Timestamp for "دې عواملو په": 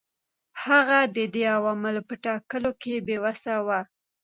1.33-2.15